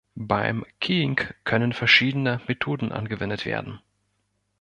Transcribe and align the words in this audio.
Beim 0.15 0.65
Keying 0.79 1.19
können 1.43 1.73
verschiedene 1.73 2.41
Methoden 2.47 2.91
angewendet 2.91 3.45
werden. 3.45 3.79